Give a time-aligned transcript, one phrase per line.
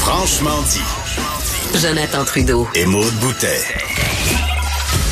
[0.00, 1.78] Franchement dit.
[1.80, 2.68] Jonathan Trudeau.
[2.74, 3.60] Et Maude Boutet.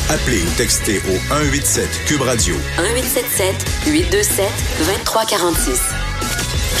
[0.09, 2.55] Appelez ou textez au 187 Cube Radio.
[2.77, 3.55] 1877
[3.87, 4.45] 827
[4.85, 5.79] 2346.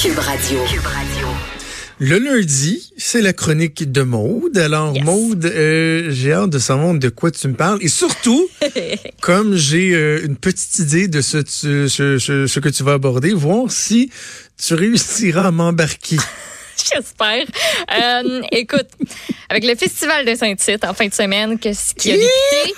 [0.01, 0.59] Cube Radio.
[0.69, 1.27] Cube Radio.
[2.03, 4.57] Le lundi, c'est la chronique de Maude.
[4.57, 5.03] Alors, Yes.
[5.05, 7.77] Maude, euh, j'ai hâte de savoir de quoi tu me parles.
[7.81, 8.47] Et surtout,
[9.21, 12.93] comme j'ai euh, une petite idée de ce, tu- ce, ce- ce que tu vas
[12.93, 14.09] aborder, voir si
[14.57, 16.17] tu réussiras à m'embarquer.
[16.93, 17.45] J'espère.
[17.91, 18.87] Euh, écoute,
[19.49, 22.73] avec le Festival de Saint-Tite en fin de semaine, que, qui a débuté,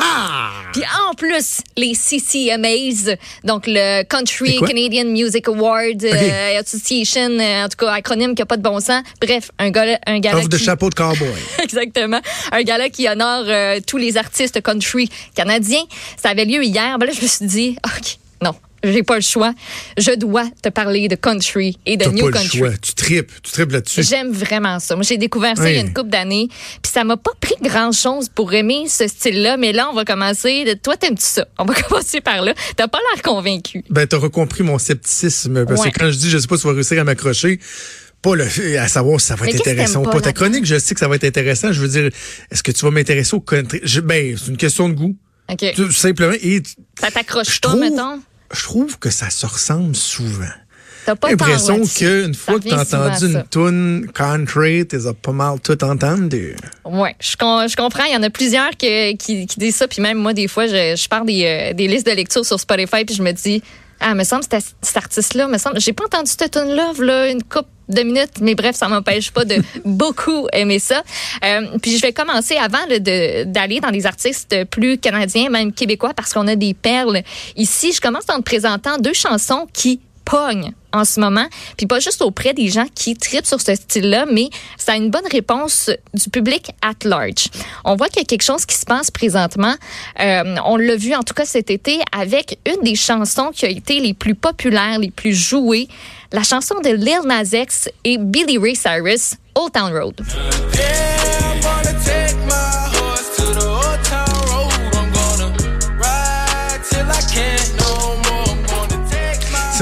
[0.74, 4.60] puis en plus, les CCMAs, donc le Country?
[4.60, 8.80] Canadian Music Award euh, Association, euh, en tout cas, acronyme qui n'a pas de bon
[8.80, 9.04] sens.
[9.22, 11.28] Bref, un gala, un gala Offre de chapeau de cowboy.
[11.64, 12.22] Exactement.
[12.52, 13.46] Un gala qui honore
[13.86, 15.84] tous les artistes country canadiens.
[16.22, 16.98] Ça avait lieu hier.
[16.98, 18.18] Ben là, je me suis dit, OK,
[18.84, 19.54] j'ai pas le choix.
[19.98, 22.60] Je dois te parler de country et de new pas country.
[22.60, 22.78] le choix.
[22.78, 23.32] Tu tripes.
[23.42, 24.04] Tu tripes là-dessus.
[24.04, 24.96] J'aime vraiment ça.
[24.96, 27.56] Moi, j'ai découvert ça il y a une couple d'années, puis ça m'a pas pris
[27.62, 30.66] grand-chose pour aimer ce style-là, mais là, on va commencer.
[30.66, 31.48] de- Toi, t'aimes-tu ça?
[31.58, 32.54] On va commencer par là.
[32.76, 33.84] T'as pas l'air convaincu.
[33.90, 35.66] Ben, t'auras compris mon scepticisme.
[35.66, 35.92] Parce Ouais.
[35.92, 37.60] que quand je dis, je sais pas si tu vas réussir à m'accrocher,
[38.22, 38.46] pas le,
[38.80, 40.12] à savoir si ça va Mais être intéressant ou pas.
[40.12, 41.72] pas Ta chronique, je sais que ça va être intéressant.
[41.74, 42.10] Je veux dire,
[42.52, 43.82] est-ce que tu vas m'intéresser au country?
[43.84, 45.16] Je- ben, c'est une question de goût.
[45.52, 45.74] OK.
[45.76, 46.34] Tout simplement.
[46.42, 46.62] Et
[47.00, 48.22] Ça t'accroche pas, mettons?
[48.54, 50.46] Je trouve que ça se ressemble souvent.
[51.06, 55.84] T'as pas l'impression qu'une fois que t'as entendu une tune country, t'es pas mal tout
[55.84, 56.56] entendu.
[56.86, 58.06] Ouais, je, com- je comprends.
[58.06, 59.88] Il y en a plusieurs que- qui, qui disent ça.
[59.90, 62.58] Puis même moi, des fois, je, je pars des, euh, des listes de lecture sur
[62.58, 63.62] Spotify puis je me dis,
[64.00, 67.44] ah, me semble cet, artiste-là, me semble, j'ai pas entendu cette tune là là, une
[67.44, 71.04] coupe de minutes, mais bref, ça m'empêche pas de beaucoup aimer ça.
[71.44, 75.74] Euh, puis je vais commencer avant là, de- d'aller dans des artistes plus canadiens, même
[75.74, 77.22] québécois, parce qu'on a des perles
[77.56, 77.92] ici.
[77.94, 81.46] Je commence en te présentant deux chansons qui pognent en ce moment,
[81.76, 85.10] puis pas juste auprès des gens qui tripent sur ce style-là, mais ça a une
[85.10, 87.48] bonne réponse du public at large.
[87.84, 89.74] On voit qu'il y a quelque chose qui se passe présentement.
[90.20, 93.70] Euh, on l'a vu en tout cas cet été avec une des chansons qui a
[93.70, 95.88] été les plus populaires, les plus jouées,
[96.32, 100.22] la chanson de Lil Nas X et Billy Ray Cyrus, Old Town Road.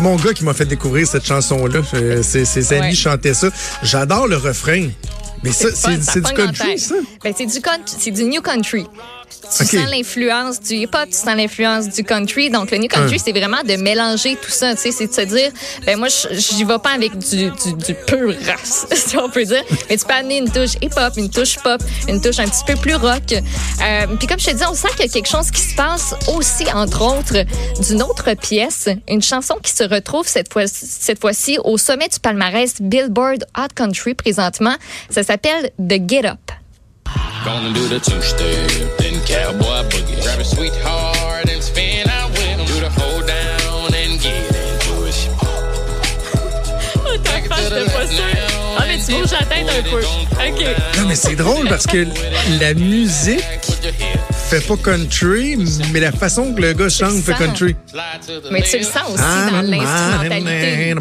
[0.01, 1.81] C'est mon gars qui m'a fait découvrir cette chanson-là.
[1.93, 2.95] Euh, Ses, ses amis Ouais.
[2.95, 3.49] chantaient ça.
[3.83, 4.87] J'adore le refrain.
[5.43, 6.95] Mais ça, c'est du country, ça?
[7.23, 8.85] Ben, c'est du c'est du new country.
[9.57, 12.49] Tu sens l'influence du hip-hop, tu sens l'influence du country.
[12.49, 14.75] Donc, le new country, c'est vraiment de mélanger tout ça.
[14.75, 15.51] Tu sais, c'est de se dire,
[15.85, 19.63] ben moi, j'y vais pas avec du, du, du pur race, si on peut dire.
[19.89, 22.75] Mais tu peux amener une touche hip-hop, une touche pop, une touche un petit peu
[22.75, 23.33] plus rock.
[23.33, 25.75] Euh, Puis comme je te dis, on sent qu'il y a quelque chose qui se
[25.75, 27.43] passe aussi, entre autres,
[27.89, 32.19] d'une autre pièce, une chanson qui se retrouve cette fois cette fois-ci au sommet du
[32.19, 34.75] palmarès Billboard Hot Country présentement.
[35.09, 36.51] Ça s'appelle The Get Up.
[37.45, 40.21] Gonna do the two-step, then cowboy boogie.
[40.21, 42.65] Grab a sweetheart and spin out with him.
[42.65, 45.29] Do the hold down and get into it.
[48.77, 49.99] Ah, mais tu bouges la tête un peu.
[49.99, 50.65] OK.
[50.97, 52.05] Non, mais c'est drôle parce que
[52.59, 53.43] la musique
[54.49, 55.57] fait pas country,
[55.91, 57.39] mais la façon que le gars chante fait sens.
[57.39, 57.75] country.
[58.49, 60.95] Mais tu le sens aussi Ah, dans l'instrumentalité.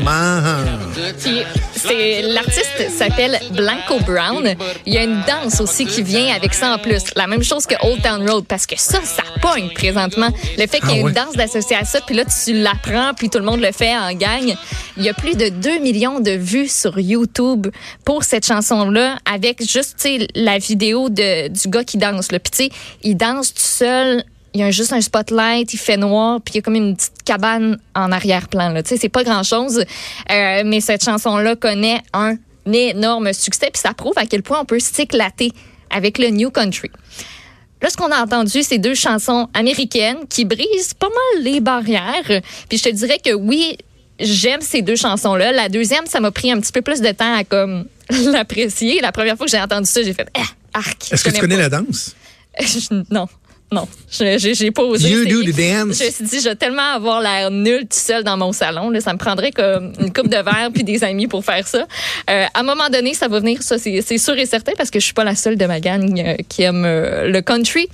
[1.82, 4.54] C'est l'artiste s'appelle Blanco Brown.
[4.86, 7.02] Il y a une danse aussi qui vient avec ça en plus.
[7.16, 10.28] La même chose que Old Town Road parce que ça, ça pogne présentement.
[10.58, 13.12] Le fait qu'il y ait Ah une danse d'associée à ça, puis là tu l'apprends,
[13.14, 14.54] puis tout le monde le fait en gang.
[14.96, 17.68] Il y a plus de 2 millions de vues sur YouTube
[18.04, 22.32] pour cette chanson-là avec juste la vidéo de, du gars qui danse.
[22.32, 22.38] Là.
[22.38, 22.70] Puis tu sais,
[23.02, 24.24] il danse tout seul.
[24.52, 26.96] Il y a juste un spotlight, il fait noir, puis il y a comme une
[26.96, 28.74] petite cabane en arrière-plan.
[28.82, 29.84] Tu sais, c'est pas grand-chose,
[30.30, 34.64] euh, mais cette chanson-là connaît un énorme succès, puis ça prouve à quel point on
[34.64, 35.52] peut s'éclater
[35.90, 36.90] avec le New Country.
[37.82, 42.42] Là, ce qu'on a entendu, c'est deux chansons américaines qui brisent pas mal les barrières.
[42.68, 43.78] Puis je te dirais que oui,
[44.18, 45.52] j'aime ces deux chansons-là.
[45.52, 47.86] La deuxième, ça m'a pris un petit peu plus de temps à comme
[48.26, 49.00] l'apprécier.
[49.00, 51.12] La première fois que j'ai entendu ça, j'ai fait ah, arc.
[51.12, 51.62] Est-ce que tu connais pas.
[51.62, 52.14] la danse?
[53.10, 53.26] Non.
[53.72, 55.08] Non, j'ai pas osé.
[55.08, 55.98] You do the dance.
[56.00, 58.90] Je me suis dit, je vais tellement avoir l'air nul tout seul dans mon salon.
[58.90, 61.86] Là, ça me prendrait comme une coupe de verre puis des amis pour faire ça.
[62.28, 64.98] Euh, à un moment donné, ça va venir, ça, c'est sûr et certain, parce que
[64.98, 67.88] je suis pas la seule de ma gang euh, qui aime euh, le country.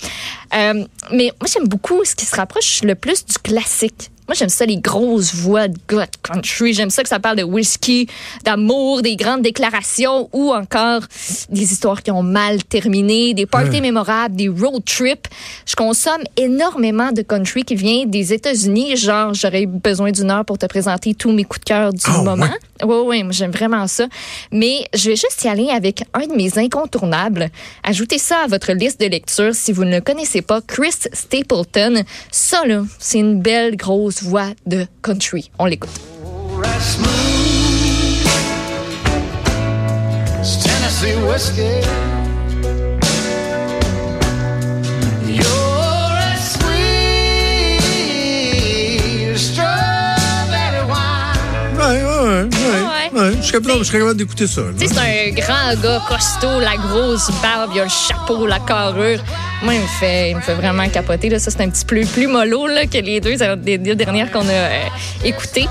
[0.54, 4.66] Mais moi, j'aime beaucoup ce qui se rapproche le plus du classique Moi, j'aime ça,
[4.66, 6.72] les grosses voix de de country.
[6.74, 8.08] J'aime ça que ça parle de whisky,
[8.44, 11.02] d'amour, des grandes déclarations ou encore
[11.48, 15.28] des histoires qui ont mal terminé, des parties mémorables, des road trips.
[15.64, 18.96] Je consomme énormément de country qui vient des États-Unis.
[18.96, 22.22] Genre, j'aurais besoin d'une heure pour te présenter tous mes coups de cœur du Ah,
[22.22, 22.44] moment.
[22.46, 22.50] ouais?
[22.84, 24.06] Oui, oui, moi j'aime vraiment ça.
[24.52, 27.48] Mais je vais juste y aller avec un de mes incontournables.
[27.84, 30.60] Ajoutez ça à votre liste de lecture si vous ne le connaissez pas.
[30.60, 32.02] Chris Stapleton.
[32.30, 35.50] Ça, là, c'est une belle grosse voix de country.
[35.58, 35.90] On l'écoute.
[53.64, 54.62] Je serais capable d'écouter ça.
[54.62, 54.68] là.
[54.78, 58.58] Tu sais, c'est un grand gars costaud, la grosse barbe, il a le chapeau, la
[58.58, 59.22] carrure.
[59.62, 61.28] Moi, il me fait, il me fait vraiment capoter.
[61.28, 61.38] Là.
[61.38, 64.52] Ça, c'est un petit peu plus mollo là, que les deux, deux dernières qu'on a
[64.52, 64.84] euh,
[65.24, 65.66] écoutées.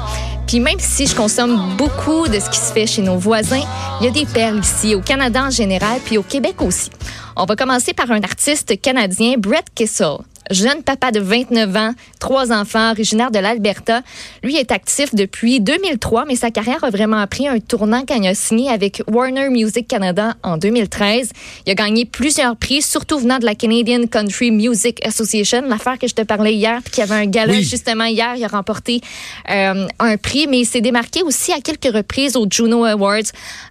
[0.47, 3.63] Puis même si je consomme beaucoup de ce qui se fait chez nos voisins,
[3.99, 6.89] il y a des perles ici, au Canada en général, puis au Québec aussi.
[7.35, 10.17] On va commencer par un artiste canadien, Brett Kissel.
[10.51, 14.01] Jeune papa de 29 ans, trois enfants, originaire de l'Alberta.
[14.43, 18.27] Lui est actif depuis 2003, mais sa carrière a vraiment pris un tournant quand il
[18.27, 21.31] a signé avec Warner Music Canada en 2013.
[21.65, 26.07] Il a gagné plusieurs prix, surtout venant de la Canadian Country Music Association, l'affaire que
[26.07, 27.63] je te parlais hier, puis qu'il y avait un gala Oui.
[27.63, 28.35] justement hier.
[28.37, 29.01] Il a remporté
[29.49, 33.17] euh, un prix, mais il s'est démarqué aussi à quelques reprises aux Juno Awards.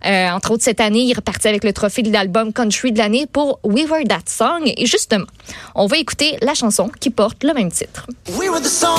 [0.07, 2.99] Euh, entre autres, cette année, il est reparti avec le trophée de l'album Country de
[2.99, 4.73] l'année pour We Were That Song.
[4.77, 5.27] Et justement,
[5.77, 6.64] on va écouter la chanson
[7.01, 8.07] qui porte le même titre.
[8.39, 8.99] We were the song.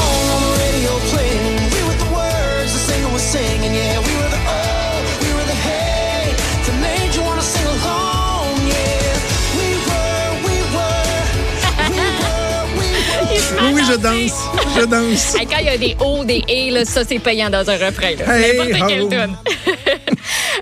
[13.61, 14.33] Oui, oui, je danse.
[14.77, 15.35] Je danse.
[15.35, 17.77] Hey, quand il y a des hauts, des et, là, ça, c'est payant dans un
[17.77, 18.15] refrain.
[18.17, 18.37] là.
[18.37, 19.09] Hey, N'importe quelle oh.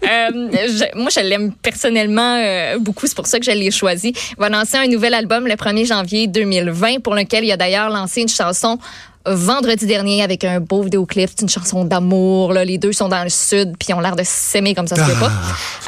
[0.03, 3.07] Euh, je- moi, je l'aime personnellement euh, beaucoup.
[3.07, 4.09] C'est pour ça que je l'ai choisi.
[4.31, 7.89] Il va lancer un nouvel album le 1er janvier 2020 pour lequel il a d'ailleurs
[7.89, 8.77] lancé une chanson
[9.25, 11.29] vendredi dernier avec un beau vidéoclip.
[11.29, 12.51] C'est une chanson d'amour.
[12.51, 12.65] là.
[12.65, 15.01] Les deux sont dans le sud puis ils ont l'air de s'aimer comme ça se
[15.09, 15.31] fait pas.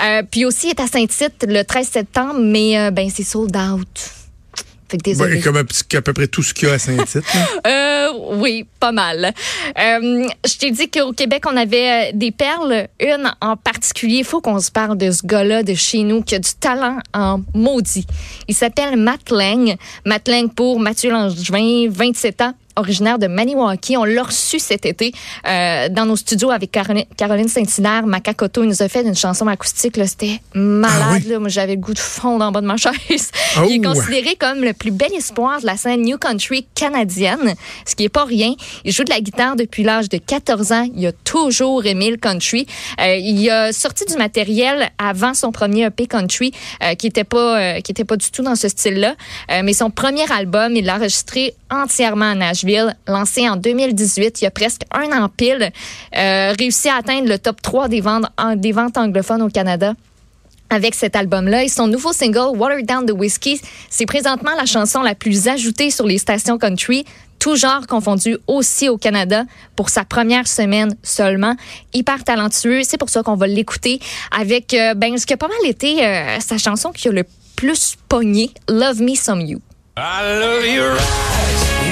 [0.04, 3.56] Euh, puis aussi, il est à Saint-Tite le 13 septembre, mais euh, ben c'est sold
[3.58, 3.88] out.
[4.90, 5.36] Fait que désolé.
[5.36, 7.24] Ouais, comme à peu près tout ce qu'il y a à Saint-Tite.
[7.68, 9.34] Euh, oui, pas mal.
[9.80, 12.88] Euh, je t'ai dit qu'au Québec, on avait euh, des perles.
[13.00, 16.36] Une en particulier, il faut qu'on se parle de ce gars-là de chez nous qui
[16.36, 18.06] a du talent en maudit.
[18.48, 19.76] Il s'appelle Matt Lang.
[20.06, 23.98] Matt Lang pour Mathieu Langevin, 27 ans originaire de Maniwaki.
[23.98, 25.14] On l'a reçu cet été
[25.48, 28.06] euh, dans nos studios avec Caroline, Caroline Saint-Hilaire.
[28.06, 29.98] Makakoto, il nous a fait une chanson acoustique.
[29.98, 30.08] là.
[30.08, 31.02] C'était malade.
[31.04, 31.24] Ah oui?
[31.30, 31.40] là.
[31.40, 33.32] Moi, j'avais le goût de fondre en bas de ma chaise.
[33.58, 33.66] Oh!
[33.70, 37.54] Il est considéré comme le plus bel espoir de la scène New Country canadienne,
[37.86, 38.54] ce qui est pas rien.
[38.84, 40.88] Il joue de la guitare depuis l'âge de 14 ans.
[40.96, 42.66] Il a toujours aimé le country.
[43.02, 46.52] Euh, il a sorti du matériel avant son premier EP country,
[46.84, 49.16] euh, qui était pas euh, qui était pas du tout dans ce style-là.
[49.52, 52.65] Euh, mais son premier album, il l'a enregistré entièrement à Nashville,
[53.08, 54.42] lancé en 2018.
[54.42, 55.72] Il y a presque un an pile,
[56.16, 59.94] euh, réussi à atteindre le top 3 des ventes, en- des ventes anglophones au Canada
[60.70, 61.64] avec cet album-là.
[61.64, 63.60] Et son nouveau single, Water Down the Whiskey,
[63.90, 67.06] c'est présentement la chanson la plus ajoutée sur les stations country,
[67.38, 69.44] tout genre confondu aussi au Canada,
[69.76, 71.56] pour sa première semaine seulement.
[71.94, 74.00] Hyper talentueux, c'est pour ça qu'on va l'écouter
[74.36, 77.24] avec euh, ben, ce qui a pas mal été euh, sa chanson qui a le
[77.56, 79.60] plus pogné, Love Me Some You.
[79.98, 81.35] I love eyes,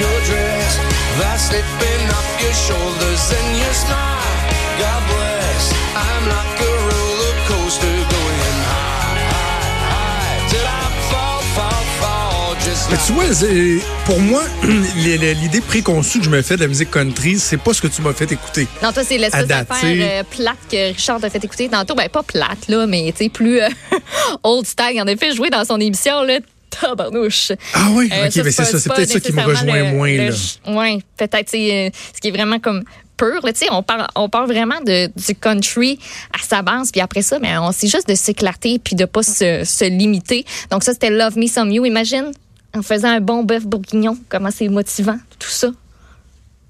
[0.00, 0.78] your dress,
[1.18, 4.34] that slipping up your shoulders and your smile.
[4.78, 5.62] God bless.
[5.94, 12.54] I'm like a roller coaster going high, high, high till I fall, fall, fall.
[12.64, 14.42] Just Mais like tu vois, pour moi,
[14.96, 18.02] l'idée préconçue que je me fais de la musique country, c'est pas ce que tu
[18.02, 18.66] m'as fait écouter.
[18.82, 21.94] Non, toi, c'est l'espèce d'affaire euh, plate que Richard t'a fait écouter tantôt.
[21.94, 23.68] Ben, pas plate, là, mais tu sais, plus euh,
[24.42, 24.94] old style.
[24.94, 26.38] Il en a fait jouer dans son émission, là.
[26.80, 27.52] Tabarnouche.
[27.72, 28.10] Ah oui?
[28.12, 30.12] Euh, ok, mais c'est ça, c'est peut-être ça qui me rejoint moins.
[30.16, 30.30] là.
[30.68, 32.84] Oui, peut-être, c'est euh, ce qui est vraiment comme
[33.16, 33.40] pur.
[33.44, 33.52] là.
[33.52, 35.98] Tu sais, on parle, on parle vraiment de, du country
[36.32, 39.22] à sa base, puis après ça, mais on c'est juste de s'éclater puis de pas
[39.22, 40.44] se, se limiter.
[40.70, 41.84] Donc ça, c'était Love Me Some You.
[41.84, 42.32] Imagine,
[42.74, 45.68] en faisant un bon bœuf bourguignon, comment c'est motivant, tout ça.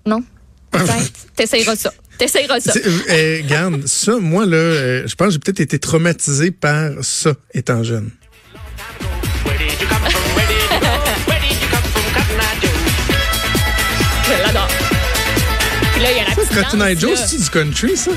[0.07, 0.23] Non?
[0.71, 1.13] Peut-être.
[1.37, 1.93] T'essayeras ça.
[2.19, 2.73] T'essayeras ça.
[2.77, 6.91] Euh, euh, regarde, ça, moi, là, euh, je pense que j'ai peut-être été traumatisé par
[7.03, 8.11] ça, étant jeune.
[16.99, 18.11] Joe, c'est du country, ça?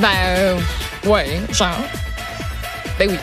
[0.00, 0.58] Ben, euh,
[1.06, 1.78] ouais, genre.
[2.98, 3.16] Ben oui.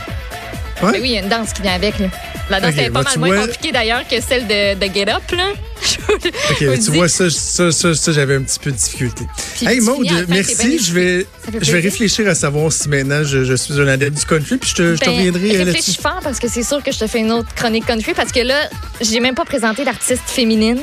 [0.82, 0.92] Ouais.
[0.92, 2.08] Ben oui, il y a une danse qui vient avec, là.
[2.50, 5.10] La danse est pas bah, mal moins vois- compliquée d'ailleurs que celle de, de Get
[5.10, 5.54] Up, là.
[6.10, 6.24] OK,
[6.60, 6.90] Je tu dis.
[6.90, 9.26] vois, ça, ça, ça, ça, j'avais un petit peu de difficulté.
[9.56, 10.78] Puis hey, Maud, merci.
[10.80, 11.26] Je vais,
[11.62, 14.70] je vais réfléchir à savoir si maintenant je, je suis un adepte du country, puis
[14.72, 15.94] je te, je te Ben, reviendrai euh, là-dessus.
[16.02, 18.42] fort parce que c'est sûr que je te fais une autre chronique country parce que
[18.42, 18.70] là,
[19.00, 20.80] j'ai même pas présenté d'artiste féminine.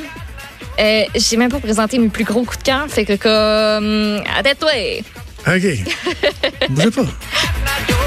[0.80, 2.86] Euh, j'ai même pas présenté mes plus gros coups de cœur.
[2.88, 4.22] Fait que comme.
[4.36, 4.70] À toi
[5.46, 6.68] OK.
[6.70, 7.99] Bougez pas.